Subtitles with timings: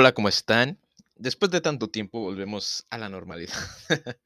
[0.00, 0.78] Hola, ¿cómo están?
[1.16, 3.58] Después de tanto tiempo volvemos a la normalidad.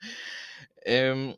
[0.85, 1.35] Em,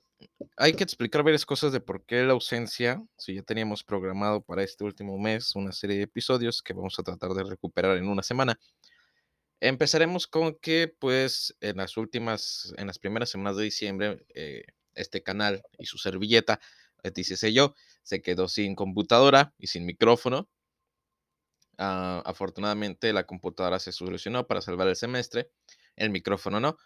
[0.57, 4.65] hay que explicar varias cosas de por qué la ausencia, si ya teníamos programado para
[4.65, 8.25] este último mes una serie de episodios que vamos a tratar de recuperar en una
[8.25, 8.59] semana.
[9.61, 14.65] Empezaremos con que, pues, en las últimas, en las primeras semanas de diciembre, eh,
[14.97, 16.59] este canal y su servilleta,
[17.05, 20.49] Leticia yo, se quedó sin computadora y sin micrófono.
[21.79, 25.51] Ah, afortunadamente la computadora se solucionó para salvar el semestre,
[25.97, 26.77] el micrófono no.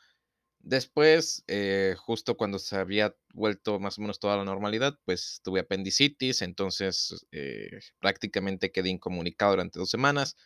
[0.61, 5.61] Después, eh, justo cuando se había vuelto más o menos toda la normalidad, pues tuve
[5.61, 10.37] apendicitis, entonces eh, prácticamente quedé incomunicado durante dos semanas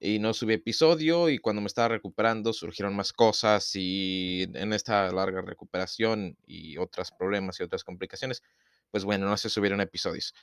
[0.00, 5.10] y no subí episodio y cuando me estaba recuperando surgieron más cosas y en esta
[5.12, 8.42] larga recuperación y otros problemas y otras complicaciones,
[8.90, 10.34] pues bueno, no se subieron episodios.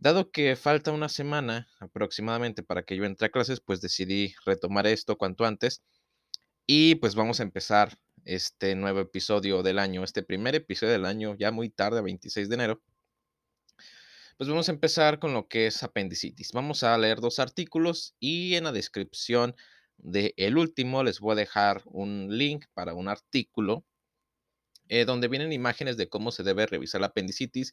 [0.00, 4.86] Dado que falta una semana aproximadamente para que yo entre a clases, pues decidí retomar
[4.86, 5.82] esto cuanto antes.
[6.66, 11.34] Y pues vamos a empezar este nuevo episodio del año, este primer episodio del año,
[11.36, 12.82] ya muy tarde, 26 de enero.
[14.36, 16.52] Pues vamos a empezar con lo que es apendicitis.
[16.52, 19.56] Vamos a leer dos artículos y en la descripción
[19.96, 23.84] del el último les voy a dejar un link para un artículo
[24.88, 27.72] eh, donde vienen imágenes de cómo se debe revisar la apendicitis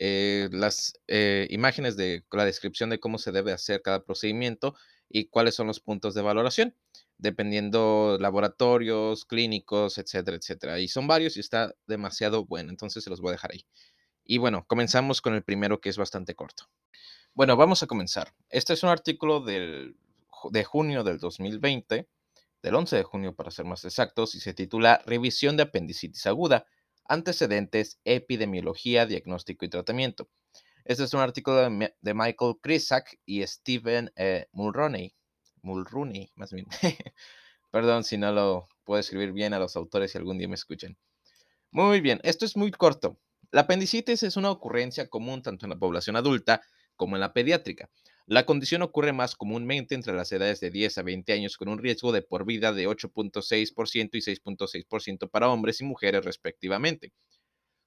[0.00, 4.74] eh, las eh, imágenes de la descripción de cómo se debe hacer cada procedimiento
[5.08, 6.74] y cuáles son los puntos de valoración,
[7.18, 10.80] dependiendo laboratorios, clínicos, etcétera, etcétera.
[10.80, 13.66] Y son varios y está demasiado bueno, entonces se los voy a dejar ahí.
[14.24, 16.68] Y bueno, comenzamos con el primero que es bastante corto.
[17.34, 18.34] Bueno, vamos a comenzar.
[18.48, 19.96] Este es un artículo del,
[20.50, 22.08] de junio del 2020,
[22.62, 26.66] del 11 de junio para ser más exactos, y se titula Revisión de apendicitis aguda
[27.08, 30.28] Antecedentes, epidemiología, diagnóstico y tratamiento.
[30.84, 35.14] Este es un artículo de, Michael Krisak y Stephen eh, Mulroney.
[35.62, 36.66] Mulroney, más bien.
[37.72, 40.96] Perdón si no lo puedo escribir bien a los autores si algún día me escuchan.
[41.70, 43.18] Muy bien, esto es muy corto.
[43.50, 46.62] La apendicitis es una ocurrencia común tanto en la población adulta
[46.94, 47.90] como en la pediátrica.
[48.28, 51.78] La condición ocurre más comúnmente entre las edades de 10 a 20 años con un
[51.78, 57.12] riesgo de por vida de 8.6% y 6.6% para hombres y mujeres respectivamente.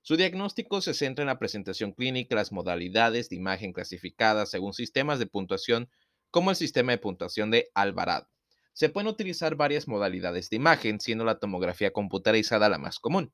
[0.02, 5.20] Su diagnóstico se centra en la presentación clínica, las modalidades de imagen clasificadas según sistemas
[5.20, 5.90] de puntuación
[6.32, 8.30] como el sistema de puntuación de Alvarado.
[8.72, 13.34] Se pueden utilizar varias modalidades de imagen, siendo la tomografía computarizada la más común.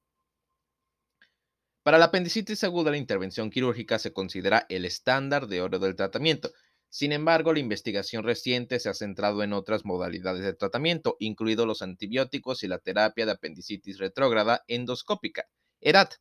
[1.83, 6.51] Para la apendicitis aguda, la intervención quirúrgica se considera el estándar de oro del tratamiento,
[6.89, 11.81] sin embargo, la investigación reciente se ha centrado en otras modalidades de tratamiento, incluidos los
[11.81, 15.47] antibióticos y la terapia de apendicitis retrógrada endoscópica,
[15.81, 16.13] ERAT,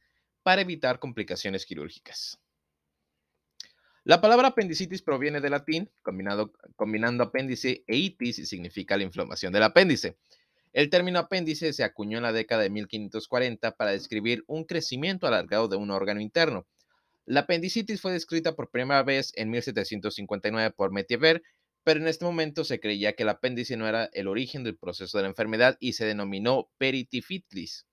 [0.42, 2.40] para evitar complicaciones quirúrgicas.
[4.06, 9.62] La palabra apendicitis proviene del latín, combinando apéndice e itis y significa la inflamación del
[9.62, 10.18] apéndice.
[10.74, 15.68] El término apéndice se acuñó en la década de 1540 para describir un crecimiento alargado
[15.68, 16.66] de un órgano interno,
[17.26, 21.42] la apendicitis fue descrita por primera vez en 1759 por Metier,
[21.82, 25.18] pero en este momento se creía que el apéndice no era el origen del proceso
[25.18, 27.86] de la enfermedad y se denominó peritiflitis,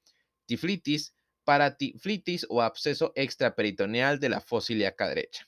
[0.46, 5.48] tiflitis, paratiflitis o absceso extraperitoneal de la fosa ilíaca derecha.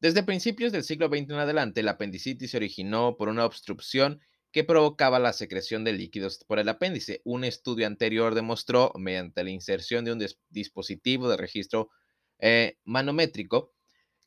[0.00, 4.20] Desde principios del siglo XX en adelante, la apendicitis se originó por una obstrucción
[4.52, 7.20] que provocaba la secreción de líquidos por el apéndice.
[7.24, 11.90] Un estudio anterior demostró, mediante la inserción de un dispositivo de registro
[12.38, 13.72] eh, manométrico,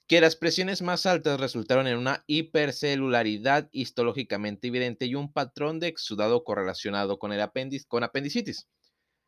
[0.07, 5.87] que las presiones más altas resultaron en una hipercelularidad histológicamente evidente y un patrón de
[5.87, 8.67] exudado correlacionado con, el apéndice, con apendicitis.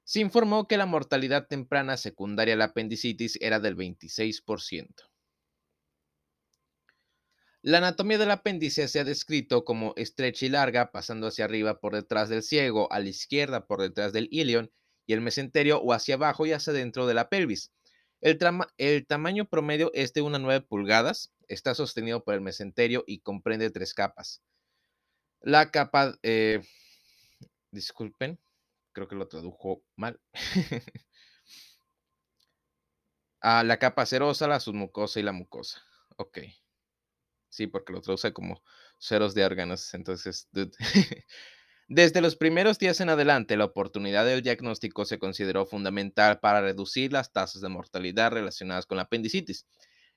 [0.04, 5.12] Se informó que la mortalidad temprana secundaria a la apendicitis era del 26%.
[7.66, 11.94] La anatomía del apéndice se ha descrito como estrecha y larga, pasando hacia arriba por
[11.96, 14.69] detrás del ciego, a la izquierda por detrás del ilion
[15.06, 17.72] y el mesenterio o hacia abajo y hacia dentro de la pelvis.
[18.19, 18.38] El,
[19.07, 23.94] tamaño promedio es de unas 9 pulgadas, está sostenido por el mesenterio y comprende tres
[23.94, 24.41] capas.
[25.40, 26.62] La capa, eh,
[27.71, 28.42] disculpen,
[28.92, 30.19] creo que lo tradujo mal.
[33.42, 35.81] ah, la capa serosa, la submucosa y la mucosa.
[36.18, 36.39] Ok.
[37.53, 38.63] Sí, porque lo traduce como
[38.97, 39.94] ceros de órganos.
[39.94, 40.50] Entonces,
[41.88, 47.13] desde los primeros días en adelante, la oportunidad del diagnóstico se consideró fundamental para reducir
[47.13, 49.67] las tasas de mortalidad relacionadas con la apendicitis.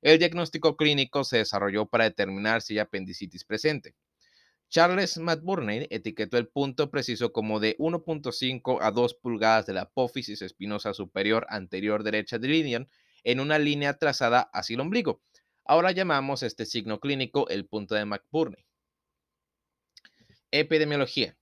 [0.01, 3.95] El diagnóstico clínico se desarrolló para determinar si hay apendicitis presente.
[4.71, 10.41] Charles McBurney etiquetó el punto preciso como de 1.5 a 2 pulgadas de la apófisis
[10.41, 12.87] espinosa superior anterior derecha de línea
[13.25, 15.23] en una línea trazada hacia el ombligo,
[15.69, 18.65] Ahora llamamos este signo clínico el punto de McBurney.
[20.53, 21.37] Epidemiología.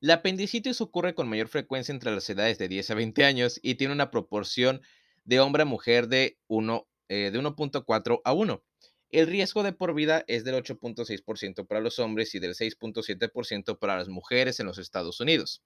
[0.00, 3.76] La apendicitis ocurre con mayor frecuencia entre las edades de 10 a 20 años y
[3.76, 4.82] tiene una proporción
[5.24, 8.64] de hombre a mujer de 1 eh, 1.4 a 1.
[9.10, 13.96] El riesgo de por vida es del 8.6% para los hombres y del 6.7% para
[13.96, 15.64] las mujeres en los Estados Unidos.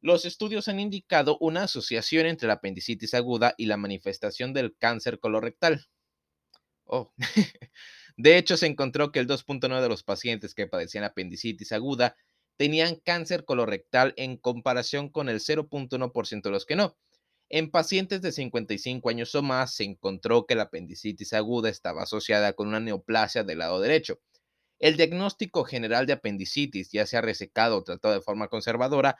[0.00, 5.18] Los estudios han indicado una asociación entre la apendicitis aguda y la manifestación del cáncer
[5.18, 5.88] colorectal.
[6.88, 7.12] Oh.
[8.16, 12.16] de hecho, se encontró que el 2.9 de los pacientes que padecían apendicitis aguda
[12.56, 16.96] tenían cáncer colorectal en comparación con el 0.1% de los que no.
[17.50, 22.52] En pacientes de 55 años o más se encontró que la apendicitis aguda estaba asociada
[22.54, 24.18] con una neoplasia del lado derecho.
[24.78, 29.18] El diagnóstico general de apendicitis, ya sea resecado o tratado de forma conservadora,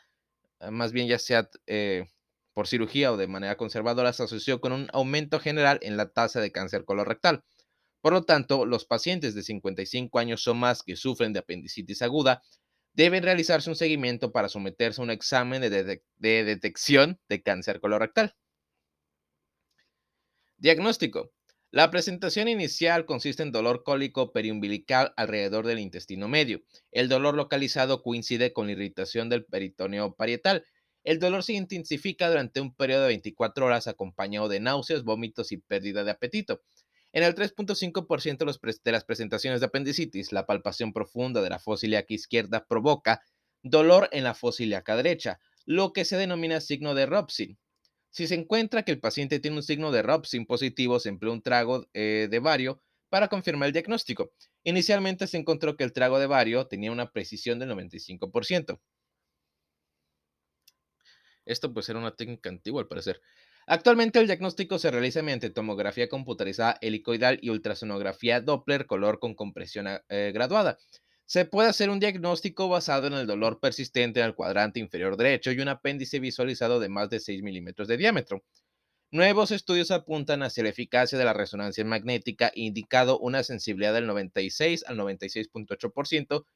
[0.61, 2.07] eh, más bien ya sea eh,
[2.55, 6.41] por cirugía o de manera conservadora, se asoció con un aumento general en la tasa
[6.41, 7.45] de cáncer colorectal.
[8.01, 12.43] Por lo tanto, los pacientes de 55 años o más que sufren de apendicitis aguda
[12.93, 18.35] deben realizarse un seguimiento para someterse a un examen de, detección de cáncer colorectal.
[20.57, 21.33] Diagnóstico.
[21.71, 26.63] La presentación inicial consiste en dolor cólico periumbilical alrededor del intestino medio.
[26.91, 30.65] El dolor localizado coincide con la irritación del peritoneo parietal.
[31.05, 35.59] El dolor se intensifica durante un periodo de 24 horas acompañado de náuseas, vómitos y
[35.59, 36.63] pérdida de apetito.
[37.19, 38.45] En el 3.5%
[38.85, 43.25] de las presentaciones de apendicitis, la palpación profunda de la fosa ilíaca izquierda provoca
[43.61, 47.59] dolor en la fosa ilíaca derecha, lo que se denomina signo de Robson.
[48.11, 51.43] Si se encuentra que el paciente tiene un signo de Robson positivo, se emplea un
[51.43, 54.31] trago eh, de vario para confirmar el diagnóstico.
[54.63, 58.79] Inicialmente se encontró que el trago de vario tenía una precisión del 95%.
[61.45, 63.21] Esto pues era una técnica antigua al parecer.
[63.71, 69.87] Actualmente el diagnóstico se realiza mediante tomografía computarizada helicoidal y ultrasonografía Doppler color con compresión
[70.09, 70.79] eh, graduada.
[71.27, 75.53] Se puede hacer un diagnóstico basado en el dolor persistente en el cuadrante inferior derecho
[75.53, 78.43] y un apéndice visualizado de más de 6 milímetros de diámetro.
[79.11, 84.87] Nuevos estudios apuntan hacia la eficacia de la resonancia magnética, indicado una sensibilidad del 96
[84.87, 86.47] al 96.8%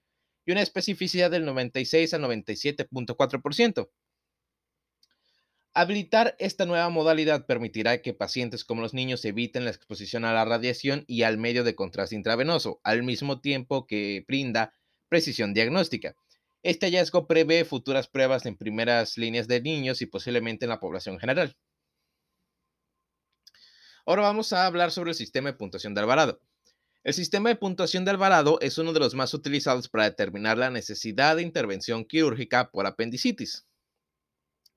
[0.47, 3.91] y una especificidad del 96 al 97.4%.
[5.75, 10.45] Habilitar esta nueva modalidad permitirá que pacientes como los niños eviten la exposición a la
[10.45, 14.75] radiación y al medio de contraste intravenoso, al mismo tiempo que brinda
[15.09, 16.15] precisión diagnóstica.
[16.63, 21.19] Este hallazgo prevé futuras pruebas en primeras líneas de niños y posiblemente en la población
[21.19, 21.57] general.
[24.05, 26.43] Ahora vamos a hablar sobre el sistema de puntuación de Alvarado.
[27.03, 30.69] El sistema de puntuación de Alvarado es uno de los más utilizados para determinar la
[30.69, 33.67] necesidad de intervención quirúrgica por apendicitis.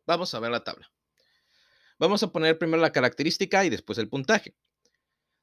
[0.05, 0.91] Vamos a ver la tabla.
[1.97, 4.55] Vamos a poner primero la característica y después el puntaje.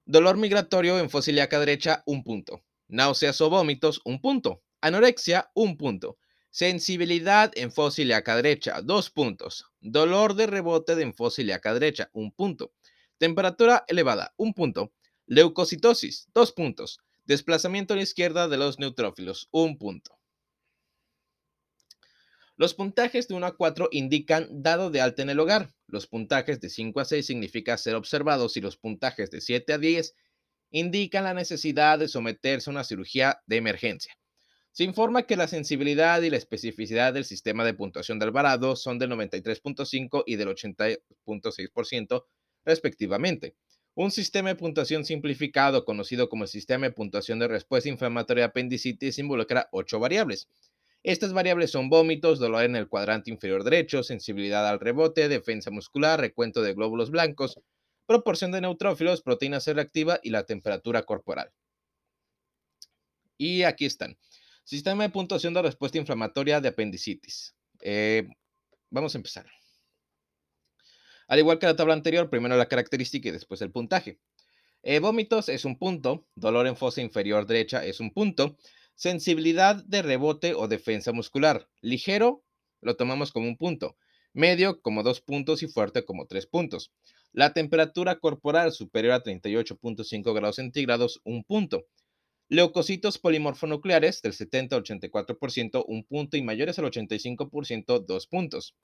[0.05, 2.65] Dolor migratorio en fosiliaca derecha, un punto.
[2.89, 4.63] Náuseas o vómitos, un punto.
[4.81, 6.19] Anorexia, un punto.
[6.51, 9.65] Sensibilidad en fosiliaca derecha, dos puntos.
[9.81, 12.73] Dolor de rebote de enfosiliaca derecha, un punto.
[13.17, 14.93] Temperatura elevada, un punto.
[15.27, 17.01] Leucocitosis, dos puntos.
[17.25, 20.19] Desplazamiento a la izquierda de los neutrófilos, un punto.
[22.57, 25.71] Los puntajes de 1 a 4 indican dado de alta en el hogar.
[25.87, 29.79] Los puntajes de 5 a 6 significa ser observados y los puntajes de 7 a
[29.79, 30.15] 10
[30.71, 34.15] indican la necesidad de someterse a una cirugía de emergencia.
[34.73, 38.99] Se informa que la sensibilidad y la especificidad del sistema de puntuación de Alvarado son
[38.99, 42.25] del 93.5 y del 80.6%
[42.65, 43.55] respectivamente.
[43.95, 49.19] Un sistema de puntuación simplificado, conocido como el sistema de puntuación de respuesta inflamatoria apendicitis,
[49.19, 50.49] involucra 8 variables.
[51.05, 56.21] Estas variables son vómitos, dolor en el cuadrante inferior derecho, sensibilidad al rebote, defensa muscular,
[56.21, 57.61] recuento de glóbulos blancos,
[58.07, 61.51] proporción de neutrófilos, proteína C reactiva y la temperatura corporal.
[63.37, 64.17] Y aquí están.
[64.63, 67.57] Sistema de puntuación de respuesta inflamatoria de apendicitis.
[67.81, 68.29] Eh,
[68.91, 69.47] vamos a empezar.
[71.27, 74.21] Al igual que la tabla anterior, primero la característica y después el puntaje.
[74.85, 78.57] Eh, vómitos es un punto, dolor en fosa inferior derecha es un punto,
[79.03, 81.69] Sensibilidad de rebote o defensa muscular.
[81.81, 82.45] Ligero
[82.81, 83.97] lo tomamos como un punto.
[84.33, 86.93] Medio como dos puntos y fuerte como tres puntos.
[87.33, 91.89] La temperatura corporal superior a 38.5 grados centígrados, un punto.
[92.49, 98.77] Leucocitos polimorfonucleares del 70 al 84%, un punto y mayores al 85%, dos puntos.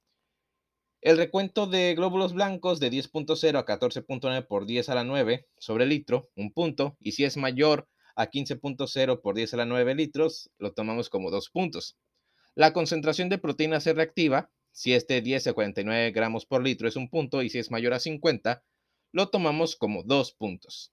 [1.00, 5.86] El recuento de glóbulos blancos de 10.0 a 14.9 por 10 a la 9 sobre
[5.86, 7.86] litro, un punto, y si es mayor
[8.18, 11.96] a 15.0 por 10 a la 9 litros, lo tomamos como 2 puntos.
[12.56, 16.88] La concentración de proteína C reactiva, si es de 10 a 49 gramos por litro
[16.88, 18.64] es un punto y si es mayor a 50,
[19.12, 20.92] lo tomamos como 2 puntos.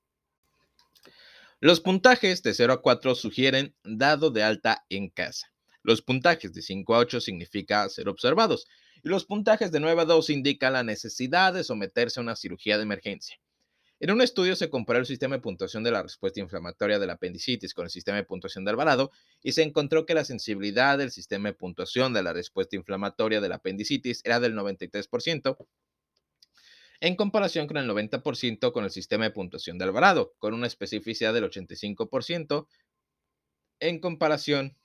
[1.59, 5.51] Los puntajes de 0 a 4 sugieren dado de alta en casa.
[5.81, 8.67] Los puntajes de 5 a 8 significa ser observados
[9.01, 12.77] y los puntajes de 9 a 2 indican la necesidad de someterse a una cirugía
[12.77, 13.39] de emergencia.
[13.99, 17.13] En un estudio se comparó el sistema de puntuación de la respuesta inflamatoria de la
[17.13, 19.11] apendicitis con el sistema de puntuación de Alvarado
[19.41, 23.49] y se encontró que la sensibilidad del sistema de puntuación de la respuesta inflamatoria de
[23.49, 25.57] la apendicitis era del 93%
[27.01, 31.33] en comparación con el 90% con el sistema de puntuación de Alvarado, con una especificidad
[31.33, 32.67] del 85%
[33.79, 34.77] en comparación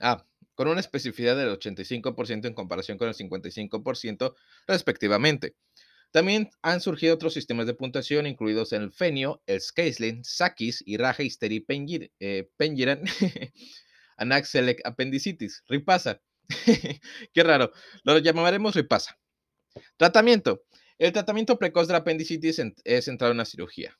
[0.00, 0.24] Ah,
[0.54, 4.34] con una especificidad del 85% en comparación con el 55%
[4.66, 5.54] respectivamente.
[6.10, 11.22] También han surgido otros sistemas de puntuación, incluidos el Fenio, el Scaisling, Sakis y Raja
[11.22, 13.04] Histeri Pengiran,
[14.16, 16.20] Anaxelec Appendicitis, Ripasa.
[17.32, 19.18] Qué raro, lo llamaremos Ripasa.
[19.96, 20.64] Tratamiento.
[20.98, 23.96] El tratamiento precoz de la apendicitis es centrado en la cirugía.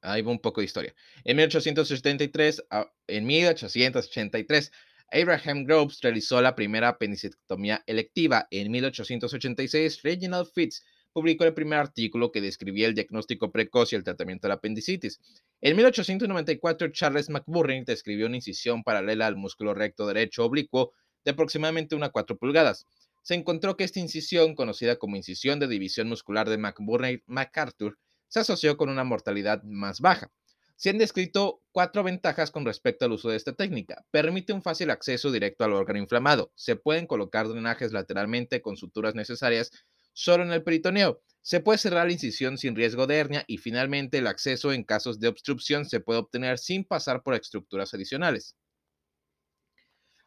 [0.00, 0.94] Ahí va un poco de historia.
[1.24, 2.64] En 1873,
[3.08, 4.70] en 1883
[5.10, 8.46] Abraham Groves realizó la primera apendicectomía electiva.
[8.50, 14.04] En 1886, Reginald Fitz publicó el primer artículo que describía el diagnóstico precoz y el
[14.04, 15.20] tratamiento de la apendicitis.
[15.60, 20.92] En 1894, Charles McBurnie describió una incisión paralela al músculo recto derecho oblicuo
[21.24, 22.86] de aproximadamente una 4 pulgadas.
[23.22, 27.98] Se encontró que esta incisión, conocida como incisión de división muscular de McBurney-MacArthur,
[28.28, 30.30] se asoció con una mortalidad más baja.
[30.76, 34.04] Se han descrito cuatro ventajas con respecto al uso de esta técnica.
[34.12, 36.52] Permite un fácil acceso directo al órgano inflamado.
[36.54, 39.72] Se pueden colocar drenajes lateralmente con suturas necesarias
[40.18, 41.22] solo en el peritoneo.
[41.42, 45.20] Se puede cerrar la incisión sin riesgo de hernia y finalmente el acceso en casos
[45.20, 48.56] de obstrucción se puede obtener sin pasar por estructuras adicionales.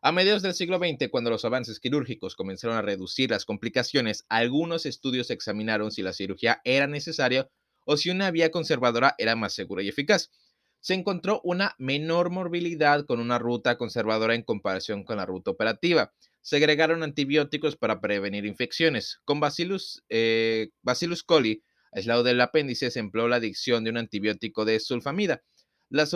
[0.02, 4.86] A mediados del siglo XX, cuando los avances quirúrgicos comenzaron a reducir las complicaciones, algunos
[4.86, 7.50] estudios examinaron si la cirugía era necesaria
[7.86, 10.32] o si una vía conservadora era más segura y eficaz.
[10.80, 16.14] Se encontró una menor morbilidad con una ruta conservadora en comparación con la ruta operativa.
[16.42, 19.20] Se agregaron antibióticos para prevenir infecciones.
[19.26, 24.66] Con Bacillus, eh, Bacillus coli, aislado del apéndice, se empleó la adicción de un antibiótico
[24.66, 25.44] de sulfamida.
[25.90, 26.08] La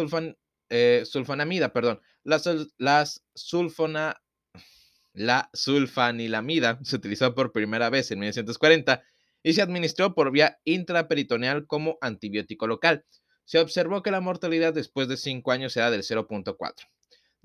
[0.70, 2.02] eh, sulfanamida, perdón.
[2.24, 4.22] Las sulfona,
[5.14, 9.04] la sulfanilamida se utilizó por primera vez en 1940
[9.44, 13.06] y se administró por vía intraperitoneal como antibiótico local.
[13.44, 16.74] Se observó que la mortalidad después de 5 años era del 0.4.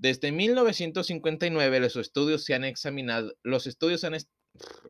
[0.01, 4.17] Desde 1959 los estudios se han examinado, los estudios han,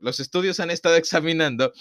[0.01, 1.73] los estudios han estado examinando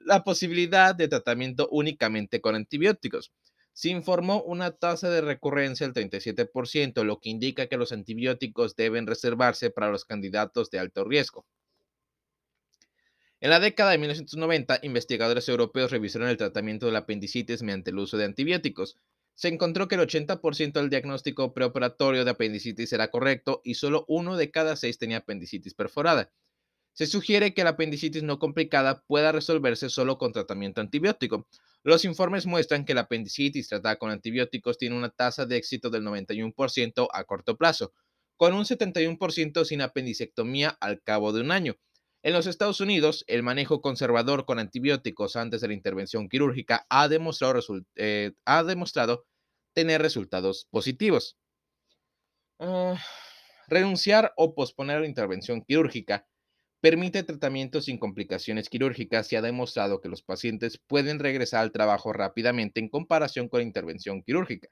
[0.00, 3.32] la posibilidad de tratamiento únicamente con antibióticos.
[3.72, 9.06] Se informó una tasa de recurrencia del 37%, lo que indica que los antibióticos deben
[9.06, 11.46] reservarse para los candidatos de alto riesgo.
[13.38, 17.98] En la década de 1990, investigadores europeos revisaron el tratamiento de la apendicitis mediante el
[17.98, 18.98] uso de antibióticos.
[19.34, 24.36] Se encontró que el 80% del diagnóstico preoperatorio de apendicitis era correcto y solo uno
[24.36, 26.30] de cada seis tenía apendicitis perforada.
[26.94, 31.48] Se sugiere que la apendicitis no complicada pueda resolverse solo con tratamiento antibiótico.
[31.82, 36.04] Los informes muestran que la apendicitis tratada con antibióticos tiene una tasa de éxito del
[36.04, 37.94] 91% a corto plazo,
[38.36, 41.76] con un 71% sin apendicectomía al cabo de un año.
[42.24, 47.08] En los Estados Unidos, el manejo conservador con antibióticos antes de la intervención quirúrgica ha
[47.08, 47.60] demostrado,
[47.96, 48.32] eh,
[49.74, 51.36] tener resultados positivos.
[52.60, 52.96] Ah,
[53.66, 56.28] renunciar o posponer la intervención quirúrgica
[56.80, 62.12] permite tratamiento sin complicaciones quirúrgicas y ha demostrado que los pacientes pueden regresar al trabajo
[62.12, 64.68] rápidamente en comparación con la intervención quirúrgica.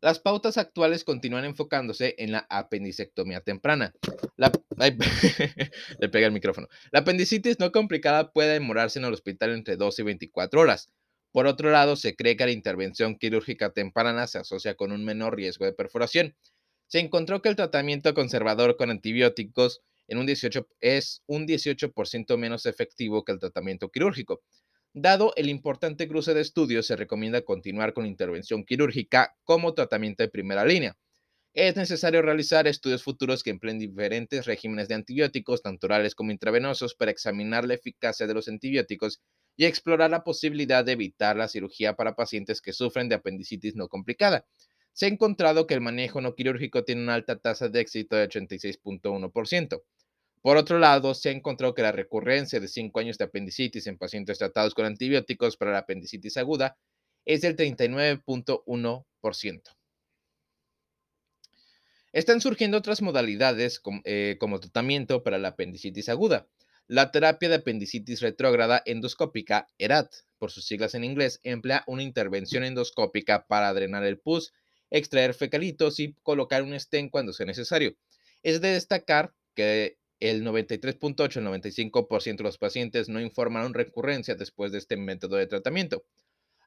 [0.00, 3.92] Las pautas actuales continúan enfocándose en la apendicectomía temprana.
[4.36, 4.50] La,
[5.98, 6.68] le pega el micrófono.
[6.90, 10.90] La apendicitis no complicada puede demorarse en el hospital entre 12 y 24 horas.
[11.32, 15.36] Por otro lado, se cree que la intervención quirúrgica temprana se asocia con un menor
[15.36, 16.34] riesgo de perforación.
[16.86, 19.82] Se encontró que el tratamiento conservador con antibióticos
[20.18, 24.42] un 18, es un 18% menos efectivo que el tratamiento quirúrgico.
[24.94, 30.28] Dado el importante cruce de estudios, se recomienda continuar con intervención quirúrgica como tratamiento de
[30.28, 30.96] primera línea.
[31.54, 37.10] Es necesario realizar estudios futuros que empleen diferentes regímenes de antibióticos, naturales como intravenosos, para
[37.10, 39.20] examinar la eficacia de los antibióticos
[39.56, 43.88] y explorar la posibilidad de evitar la cirugía para pacientes que sufren de apendicitis no
[43.88, 44.46] complicada.
[44.92, 48.24] Se ha encontrado que el manejo no quirúrgico tiene una alta tasa de éxito de
[48.24, 49.82] 86.1%.
[50.42, 53.98] Por otro lado, se ha encontrado que la recurrencia de 5 años de apendicitis en
[53.98, 56.78] pacientes tratados con antibióticos para la apendicitis aguda
[57.26, 59.62] es del 39.1%.
[62.12, 66.48] Están surgiendo otras modalidades eh, como, tratamiento para la apendicitis aguda.
[66.88, 72.64] La terapia de apendicitis retrógrada endoscópica, ERAT, por sus siglas en inglés, emplea una intervención
[72.64, 74.52] endoscópica para drenar el pus
[74.90, 77.94] extraer fecalitos y colocar un stent cuando sea necesario.
[78.42, 84.70] Es de destacar que el 93.8 al 95% de los pacientes no informaron recurrencia después
[84.70, 86.04] de este método de tratamiento.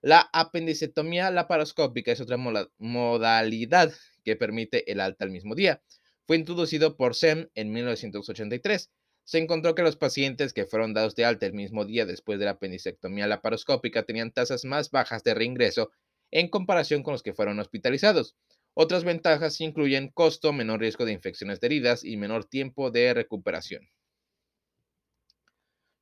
[0.02, 3.94] La apendicectomía laparoscópica es otra modalidad
[4.26, 5.82] que permite el alta al mismo día.
[6.26, 8.92] Fue introducido por SEM en 1983.
[9.24, 12.46] Se encontró que los pacientes que fueron dados de alta el mismo día después de
[12.46, 15.92] la apendicectomía laparoscópica tenían tasas más bajas de reingreso
[16.32, 18.36] en comparación con los que fueron hospitalizados.
[18.76, 23.90] Otras ventajas incluyen costo, menor riesgo de infecciones de heridas y menor tiempo de recuperación.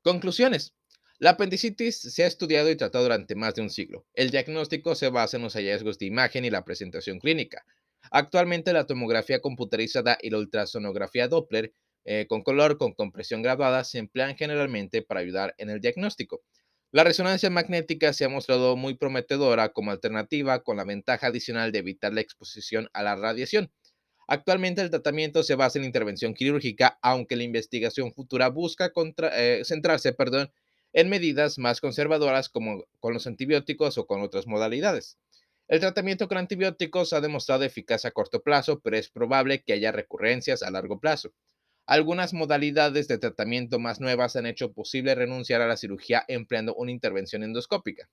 [0.02, 0.74] Conclusiones.
[1.20, 4.08] La apendicitis se ha estudiado y tratado durante más de un siglo.
[4.14, 7.64] El diagnóstico se basa en los hallazgos de imagen y la presentación clínica.
[8.10, 11.74] Actualmente la tomografía computarizada y la ultrasonografía Doppler
[12.04, 16.42] eh, con color con compresión graduada se emplean generalmente para ayudar en el diagnóstico.
[16.94, 21.80] La resonancia magnética se ha mostrado muy prometedora como alternativa con la ventaja adicional de
[21.80, 23.72] evitar la exposición a la radiación.
[24.28, 28.92] Actualmente el tratamiento se basa en intervención quirúrgica, aunque la investigación futura busca
[29.34, 30.52] eh, centrarse perdón,
[30.92, 35.18] en medidas más conservadoras como con los antibióticos o con otras modalidades.
[35.70, 39.94] El tratamiento con antibióticos ha demostrado eficacia a corto plazo, pero es probable que haya
[39.94, 41.32] recurrencias a largo plazo.
[41.86, 46.92] Algunas modalidades de tratamiento más nuevas han hecho posible renunciar a la cirugía empleando una
[46.92, 48.10] intervención endoscópica.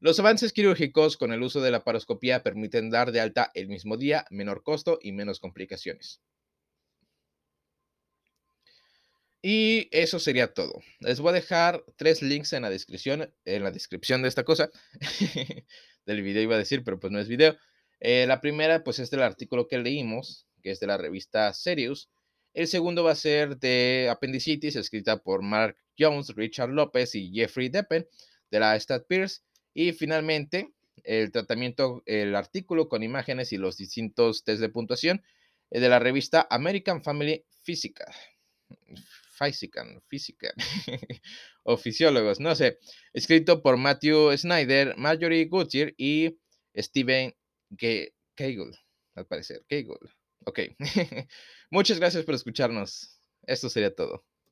[0.00, 3.96] Los avances quirúrgicos con el uso de la paroscopía permiten dar de alta el mismo
[3.96, 6.20] día, menor costo y menos complicaciones.
[9.42, 10.80] Y eso sería todo.
[11.00, 14.70] Les voy a dejar tres links en la descripción, en la descripción de esta cosa.
[16.06, 17.56] del video iba a decir, pero pues no es video.
[18.00, 22.10] Eh, la primera, pues es del artículo que leímos, que es de la revista Serious.
[22.54, 27.68] El segundo va a ser de Appendicitis, escrita por Mark Jones, Richard López y Jeffrey
[27.68, 28.06] Deppen,
[28.50, 29.40] de la Stat Pierce.
[29.74, 30.72] Y finalmente,
[31.04, 35.22] el tratamiento, el artículo con imágenes y los distintos test de puntuación
[35.70, 38.12] eh, de la revista American Family Physical
[40.08, 40.54] física
[41.64, 42.78] o fisiólogos, no sé,
[43.12, 46.38] escrito por Matthew Snyder, Marjorie Gutier y
[46.76, 47.34] Steven
[47.76, 48.72] Kegel,
[49.14, 49.98] al parecer, Kegel.
[50.44, 50.60] Ok,
[51.70, 53.20] muchas gracias por escucharnos.
[53.46, 54.24] Esto sería todo.